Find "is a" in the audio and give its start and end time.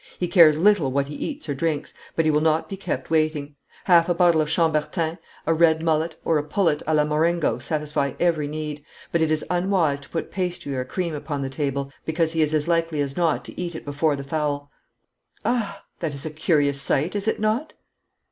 16.15-16.31